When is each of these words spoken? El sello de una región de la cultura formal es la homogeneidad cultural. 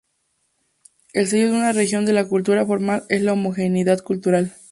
El 1.13 1.27
sello 1.27 1.51
de 1.51 1.57
una 1.59 1.73
región 1.73 2.07
de 2.07 2.13
la 2.13 2.27
cultura 2.27 2.65
formal 2.65 3.03
es 3.09 3.21
la 3.21 3.33
homogeneidad 3.33 4.03
cultural. 4.03 4.55